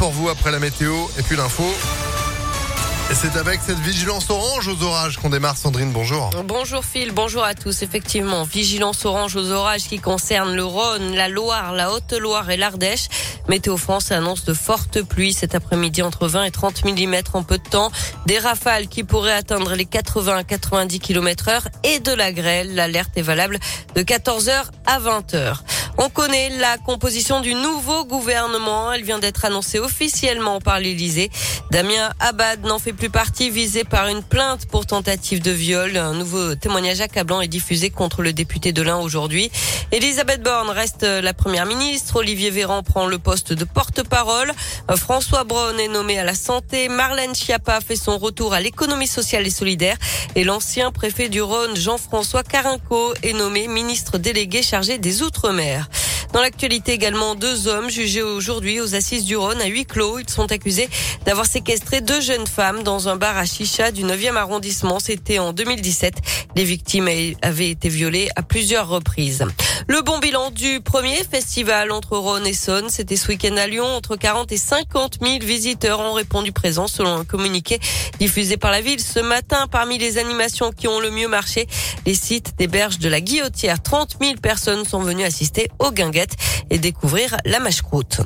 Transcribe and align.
pour 0.00 0.12
vous 0.12 0.30
après 0.30 0.50
la 0.50 0.58
météo 0.58 0.94
et 1.18 1.22
puis 1.22 1.36
l'info. 1.36 1.62
Et 3.10 3.14
c'est 3.14 3.36
avec 3.36 3.60
cette 3.60 3.78
vigilance 3.80 4.30
orange 4.30 4.66
aux 4.68 4.82
orages 4.82 5.18
qu'on 5.18 5.28
démarre. 5.28 5.58
Sandrine, 5.58 5.92
bonjour. 5.92 6.30
Bonjour 6.46 6.82
Phil, 6.86 7.12
bonjour 7.12 7.44
à 7.44 7.54
tous. 7.54 7.82
Effectivement, 7.82 8.44
vigilance 8.44 9.04
orange 9.04 9.36
aux 9.36 9.50
orages 9.50 9.88
qui 9.88 9.98
concerne 9.98 10.54
le 10.54 10.64
Rhône, 10.64 11.14
la 11.14 11.28
Loire, 11.28 11.74
la 11.74 11.92
Haute-Loire 11.92 12.48
et 12.48 12.56
l'Ardèche. 12.56 13.08
Météo 13.48 13.76
France 13.76 14.10
annonce 14.10 14.44
de 14.46 14.54
fortes 14.54 15.02
pluies 15.02 15.34
cet 15.34 15.54
après-midi 15.54 16.00
entre 16.00 16.28
20 16.28 16.44
et 16.44 16.50
30 16.50 16.82
mm 16.86 17.16
en 17.34 17.42
peu 17.42 17.58
de 17.58 17.68
temps. 17.68 17.90
Des 18.24 18.38
rafales 18.38 18.88
qui 18.88 19.04
pourraient 19.04 19.32
atteindre 19.32 19.74
les 19.74 19.84
80 19.84 20.36
à 20.36 20.44
90 20.44 20.98
km 21.00 21.48
heure 21.48 21.68
et 21.84 21.98
de 21.98 22.12
la 22.12 22.32
grêle. 22.32 22.74
L'alerte 22.74 23.10
est 23.16 23.22
valable 23.22 23.58
de 23.94 24.00
14h 24.00 24.64
à 24.86 24.98
20h. 24.98 25.56
On 26.02 26.08
connaît 26.08 26.48
la 26.58 26.78
composition 26.78 27.42
du 27.42 27.52
nouveau 27.52 28.06
gouvernement. 28.06 28.90
Elle 28.90 29.02
vient 29.02 29.18
d'être 29.18 29.44
annoncée 29.44 29.78
officiellement 29.78 30.58
par 30.58 30.80
l'Élysée. 30.80 31.30
Damien 31.70 32.08
Abad 32.20 32.64
n'en 32.64 32.78
fait 32.78 32.94
plus 32.94 33.10
partie, 33.10 33.50
visé 33.50 33.84
par 33.84 34.08
une 34.08 34.22
plainte 34.22 34.64
pour 34.64 34.86
tentative 34.86 35.42
de 35.42 35.50
viol. 35.50 35.98
Un 35.98 36.14
nouveau 36.14 36.54
témoignage 36.54 37.02
accablant 37.02 37.42
est 37.42 37.48
diffusé 37.48 37.90
contre 37.90 38.22
le 38.22 38.32
député 38.32 38.72
de 38.72 38.80
l'Ain 38.80 38.96
aujourd'hui. 38.96 39.52
Elisabeth 39.92 40.42
Borne 40.42 40.70
reste 40.70 41.02
la 41.02 41.34
première 41.34 41.66
ministre. 41.66 42.16
Olivier 42.16 42.48
Véran 42.48 42.82
prend 42.82 43.06
le 43.06 43.18
poste 43.18 43.52
de 43.52 43.64
porte-parole. 43.64 44.52
François 44.96 45.44
Braun 45.44 45.76
est 45.76 45.88
nommé 45.88 46.18
à 46.18 46.24
la 46.24 46.34
santé. 46.34 46.88
Marlène 46.88 47.34
Schiappa 47.34 47.82
fait 47.82 47.96
son 47.96 48.16
retour 48.16 48.54
à 48.54 48.60
l'économie 48.60 49.06
sociale 49.06 49.46
et 49.46 49.50
solidaire. 49.50 49.98
Et 50.34 50.44
l'ancien 50.44 50.92
préfet 50.92 51.28
du 51.28 51.42
Rhône, 51.42 51.76
Jean-François 51.76 52.42
Carinco, 52.42 53.12
est 53.22 53.34
nommé 53.34 53.68
ministre 53.68 54.16
délégué 54.16 54.62
chargé 54.62 54.96
des 54.96 55.20
Outre-mer. 55.20 55.89
Dans 56.32 56.42
l'actualité 56.42 56.92
également, 56.92 57.34
deux 57.34 57.66
hommes 57.66 57.90
jugés 57.90 58.22
aujourd'hui 58.22 58.80
aux 58.80 58.94
assises 58.94 59.24
du 59.24 59.36
Rhône 59.36 59.60
à 59.60 59.66
huis 59.66 59.84
clos. 59.84 60.20
Ils 60.20 60.30
sont 60.30 60.52
accusés 60.52 60.88
d'avoir 61.24 61.44
séquestré 61.44 62.00
deux 62.02 62.20
jeunes 62.20 62.46
femmes 62.46 62.84
dans 62.84 63.08
un 63.08 63.16
bar 63.16 63.36
à 63.36 63.44
Chicha 63.44 63.90
du 63.90 64.04
9e 64.04 64.36
arrondissement. 64.36 65.00
C'était 65.00 65.40
en 65.40 65.52
2017. 65.52 66.14
Les 66.54 66.62
victimes 66.62 67.08
avaient 67.42 67.70
été 67.70 67.88
violées 67.88 68.28
à 68.36 68.42
plusieurs 68.42 68.88
reprises. 68.88 69.44
Le 69.88 70.02
bon 70.02 70.18
bilan 70.18 70.52
du 70.52 70.80
premier 70.80 71.24
festival 71.24 71.90
entre 71.90 72.16
Rhône 72.16 72.46
et 72.46 72.52
Saône, 72.52 72.90
c'était 72.90 73.16
ce 73.16 73.28
week-end 73.28 73.56
à 73.56 73.66
Lyon. 73.66 73.86
Entre 73.86 74.14
40 74.14 74.52
et 74.52 74.56
50 74.56 75.18
000 75.20 75.38
visiteurs 75.40 75.98
ont 75.98 76.12
répondu 76.12 76.52
présent 76.52 76.86
selon 76.86 77.12
un 77.12 77.24
communiqué 77.24 77.80
diffusé 78.20 78.56
par 78.56 78.70
la 78.70 78.80
ville 78.80 79.00
ce 79.00 79.18
matin. 79.18 79.66
Parmi 79.68 79.98
les 79.98 80.18
animations 80.18 80.70
qui 80.70 80.86
ont 80.86 81.00
le 81.00 81.10
mieux 81.10 81.28
marché, 81.28 81.66
les 82.06 82.14
sites 82.14 82.56
des 82.56 82.68
berges 82.68 83.00
de 83.00 83.08
la 83.08 83.20
Guillotière. 83.20 83.82
30 83.82 84.16
000 84.20 84.34
personnes 84.40 84.84
sont 84.84 85.00
venues 85.00 85.24
assister 85.24 85.68
au 85.80 85.90
Guinguet 85.90 86.19
et 86.70 86.78
découvrir 86.78 87.36
la 87.44 87.60
mâche-croûte. 87.60 88.20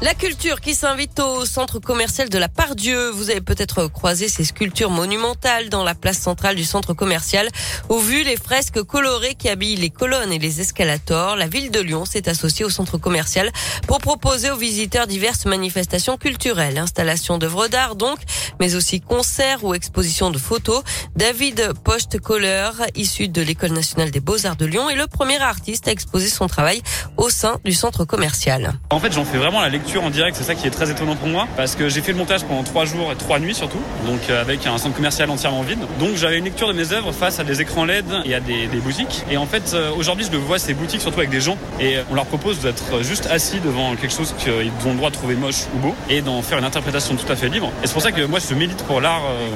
La 0.00 0.14
culture 0.14 0.60
qui 0.60 0.76
s'invite 0.76 1.18
au 1.18 1.44
centre 1.44 1.80
commercial 1.80 2.28
de 2.28 2.38
la 2.38 2.48
Pardieu. 2.48 3.10
Vous 3.10 3.30
avez 3.30 3.40
peut-être 3.40 3.88
croisé 3.88 4.28
ces 4.28 4.44
sculptures 4.44 4.92
monumentales 4.92 5.70
dans 5.70 5.82
la 5.82 5.96
place 5.96 6.18
centrale 6.18 6.54
du 6.54 6.62
centre 6.62 6.94
commercial. 6.94 7.48
Au 7.88 7.98
vu 7.98 8.22
les 8.22 8.36
fresques 8.36 8.80
colorées 8.84 9.34
qui 9.34 9.48
habillent 9.48 9.74
les 9.74 9.90
colonnes 9.90 10.32
et 10.32 10.38
les 10.38 10.60
escalators, 10.60 11.34
la 11.34 11.48
ville 11.48 11.72
de 11.72 11.80
Lyon 11.80 12.04
s'est 12.04 12.28
associée 12.28 12.64
au 12.64 12.70
centre 12.70 12.96
commercial 12.96 13.50
pour 13.88 13.98
proposer 13.98 14.52
aux 14.52 14.56
visiteurs 14.56 15.08
diverses 15.08 15.46
manifestations 15.46 16.16
culturelles, 16.16 16.78
installations 16.78 17.36
d'œuvres 17.36 17.66
d'art 17.66 17.96
donc, 17.96 18.20
mais 18.60 18.76
aussi 18.76 19.00
concerts 19.00 19.64
ou 19.64 19.74
expositions 19.74 20.30
de 20.30 20.38
photos. 20.38 20.84
David 21.16 21.72
Pocht-Kohler, 21.82 22.70
issu 22.94 23.26
de 23.26 23.42
l'École 23.42 23.72
nationale 23.72 24.12
des 24.12 24.20
beaux-arts 24.20 24.56
de 24.56 24.64
Lyon, 24.66 24.88
est 24.90 24.94
le 24.94 25.08
premier 25.08 25.42
artiste 25.42 25.88
à 25.88 25.90
exposer 25.90 26.28
son 26.28 26.46
travail 26.46 26.82
au 27.16 27.30
sein 27.30 27.58
du 27.64 27.72
centre 27.72 28.04
commercial. 28.04 28.74
En 28.90 29.00
fait, 29.00 29.10
j'en 29.10 29.24
fais 29.24 29.38
vraiment 29.38 29.60
la 29.60 29.68
lecture 29.68 29.87
en 29.96 30.10
direct, 30.10 30.36
c'est 30.36 30.44
ça 30.44 30.54
qui 30.54 30.66
est 30.66 30.70
très 30.70 30.90
étonnant 30.90 31.16
pour 31.16 31.28
moi, 31.28 31.48
parce 31.56 31.74
que 31.74 31.88
j'ai 31.88 32.02
fait 32.02 32.12
le 32.12 32.18
montage 32.18 32.44
pendant 32.44 32.62
trois 32.62 32.84
jours 32.84 33.10
et 33.10 33.16
trois 33.16 33.38
nuits 33.38 33.54
surtout, 33.54 33.80
donc 34.06 34.20
euh, 34.28 34.42
avec 34.42 34.66
un 34.66 34.76
centre 34.76 34.94
commercial 34.94 35.30
entièrement 35.30 35.62
vide. 35.62 35.78
Donc 35.98 36.16
j'avais 36.16 36.38
une 36.38 36.44
lecture 36.44 36.68
de 36.68 36.74
mes 36.74 36.92
œuvres 36.92 37.12
face 37.12 37.40
à 37.40 37.44
des 37.44 37.62
écrans 37.62 37.86
LED 37.86 38.04
et 38.26 38.34
à 38.34 38.40
des, 38.40 38.66
boutiques. 38.84 39.24
Et 39.30 39.36
en 39.36 39.46
fait, 39.46 39.72
euh, 39.72 39.90
aujourd'hui, 39.96 40.26
je 40.26 40.32
le 40.32 40.38
vois 40.38 40.58
ces 40.58 40.74
boutiques 40.74 41.00
surtout 41.00 41.20
avec 41.20 41.30
des 41.30 41.40
gens, 41.40 41.56
et 41.80 41.96
on 42.10 42.14
leur 42.14 42.26
propose 42.26 42.60
d'être 42.60 43.02
juste 43.02 43.26
assis 43.30 43.60
devant 43.60 43.96
quelque 43.96 44.14
chose 44.14 44.34
qu'ils 44.38 44.70
ont 44.86 44.92
le 44.92 44.96
droit 44.96 45.10
de 45.10 45.14
trouver 45.14 45.34
moche 45.34 45.64
ou 45.74 45.78
beau, 45.78 45.94
et 46.10 46.20
d'en 46.20 46.42
faire 46.42 46.58
une 46.58 46.64
interprétation 46.64 47.16
tout 47.16 47.30
à 47.32 47.36
fait 47.36 47.48
libre. 47.48 47.72
Et 47.82 47.86
c'est 47.86 47.92
pour 47.94 48.02
ça 48.02 48.12
que 48.12 48.22
moi, 48.26 48.40
je 48.46 48.54
milite 48.54 48.82
pour 48.84 49.00
l'art 49.00 49.22
euh, 49.24 49.48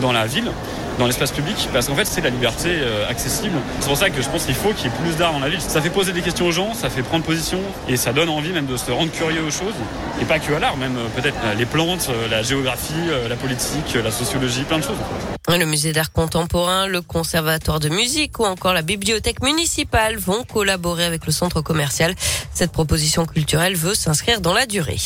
dans 0.00 0.12
la 0.12 0.26
ville 0.26 0.50
dans 0.98 1.06
l'espace 1.06 1.32
public 1.32 1.68
parce 1.72 1.86
qu'en 1.86 1.94
fait 1.94 2.04
c'est 2.04 2.20
la 2.20 2.28
liberté 2.28 2.68
accessible. 3.08 3.56
C'est 3.78 3.88
pour 3.88 3.96
ça 3.96 4.10
que 4.10 4.20
je 4.20 4.28
pense 4.28 4.44
qu'il 4.44 4.54
faut 4.54 4.74
qu'il 4.74 4.90
y 4.90 4.94
ait 4.94 4.98
plus 5.02 5.16
d'art 5.16 5.32
dans 5.32 5.38
la 5.38 5.48
ville. 5.48 5.60
Ça 5.60 5.80
fait 5.80 5.88
poser 5.88 6.12
des 6.12 6.20
questions 6.20 6.46
aux 6.46 6.52
gens, 6.52 6.74
ça 6.74 6.90
fait 6.90 7.02
prendre 7.02 7.24
position 7.24 7.58
et 7.88 7.96
ça 7.96 8.12
donne 8.12 8.28
envie 8.28 8.52
même 8.52 8.66
de 8.66 8.76
se 8.76 8.90
rendre 8.92 9.10
curieux 9.10 9.42
aux 9.42 9.50
choses 9.50 9.72
et 10.20 10.24
pas 10.24 10.38
que 10.38 10.52
à 10.52 10.58
l'art, 10.58 10.76
même 10.76 10.96
euh, 10.96 11.08
peut-être 11.14 11.36
euh, 11.44 11.54
les 11.54 11.66
plantes, 11.66 12.08
euh, 12.10 12.28
la 12.28 12.42
géographie, 12.42 12.92
la 13.28 13.36
politique, 13.36 13.94
la 13.94 14.10
sociologie, 14.10 14.64
plein 14.64 14.78
de 14.78 14.84
choses. 14.84 14.98
Le 15.48 15.64
musée 15.64 15.92
d'art 15.92 16.12
contemporain, 16.12 16.86
le 16.86 17.00
conservatoire 17.00 17.80
de 17.80 17.88
musique 17.88 18.38
ou 18.38 18.44
encore 18.44 18.72
la 18.72 18.82
bibliothèque 18.82 19.42
municipale 19.42 20.16
vont 20.16 20.44
collaborer 20.44 21.04
avec 21.04 21.26
le 21.26 21.32
centre 21.32 21.60
commercial. 21.60 22.14
Cette 22.54 22.72
proposition 22.72 23.26
culturelle 23.26 23.76
veut 23.76 23.94
s'inscrire 23.94 24.40
dans 24.40 24.52
la 24.52 24.66
durée. 24.66 24.98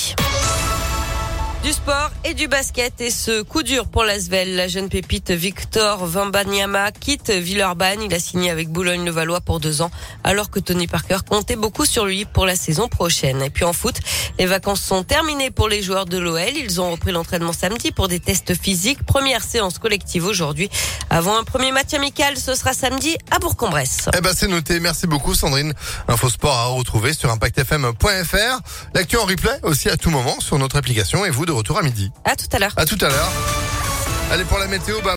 Du 1.64 1.72
sport 1.72 2.10
et 2.24 2.34
du 2.34 2.46
basket 2.46 3.00
et 3.00 3.10
ce 3.10 3.40
coup 3.40 3.62
dur 3.62 3.86
pour 3.86 4.04
l'Asvel. 4.04 4.54
La 4.54 4.68
jeune 4.68 4.90
pépite 4.90 5.30
Victor 5.30 6.04
Vambanyama 6.04 6.92
quitte 6.92 7.30
Villeurbanne. 7.30 8.02
Il 8.02 8.12
a 8.12 8.18
signé 8.18 8.50
avec 8.50 8.68
Boulogne-le-Valois 8.68 9.40
pour 9.40 9.60
deux 9.60 9.80
ans 9.80 9.90
alors 10.24 10.50
que 10.50 10.60
Tony 10.60 10.86
Parker 10.86 11.20
comptait 11.26 11.56
beaucoup 11.56 11.86
sur 11.86 12.04
lui 12.04 12.26
pour 12.26 12.44
la 12.44 12.54
saison 12.54 12.86
prochaine. 12.88 13.40
Et 13.40 13.48
puis 13.48 13.64
en 13.64 13.72
foot, 13.72 13.94
les 14.38 14.44
vacances 14.44 14.82
sont 14.82 15.04
terminées 15.04 15.50
pour 15.50 15.70
les 15.70 15.82
joueurs 15.82 16.04
de 16.04 16.18
l'OL. 16.18 16.54
Ils 16.54 16.82
ont 16.82 16.90
repris 16.90 17.12
l'entraînement 17.12 17.54
samedi 17.54 17.92
pour 17.92 18.08
des 18.08 18.20
tests 18.20 18.54
physiques. 18.54 19.02
Première 19.02 19.42
séance 19.42 19.78
collective 19.78 20.26
aujourd'hui. 20.26 20.68
Avant 21.08 21.38
un 21.38 21.44
premier 21.44 21.72
match 21.72 21.94
amical, 21.94 22.36
ce 22.36 22.54
sera 22.54 22.74
samedi 22.74 23.16
à 23.30 23.38
Bourg-en-Bresse. 23.38 24.10
Eh 24.14 24.20
ben 24.20 24.34
c'est 24.36 24.48
noté. 24.48 24.80
Merci 24.80 25.06
beaucoup 25.06 25.34
Sandrine. 25.34 25.72
Info 26.08 26.28
sport 26.28 26.58
à 26.58 26.66
retrouver 26.66 27.14
sur 27.14 27.30
impactfm.fr. 27.30 28.60
L'actu 28.92 29.16
en 29.16 29.24
replay 29.24 29.58
aussi 29.62 29.88
à 29.88 29.96
tout 29.96 30.10
moment 30.10 30.38
sur 30.40 30.58
notre 30.58 30.76
application 30.76 31.24
et 31.24 31.30
vous 31.30 31.46
de 31.46 31.53
retour 31.54 31.78
à 31.78 31.82
midi. 31.82 32.10
À 32.24 32.36
tout 32.36 32.46
à 32.52 32.58
l'heure. 32.58 32.72
À 32.76 32.84
tout 32.84 32.98
à 33.00 33.08
l'heure. 33.08 33.32
Allez 34.30 34.44
pour 34.44 34.58
la 34.58 34.66
météo. 34.66 34.96
Bah 35.04 35.12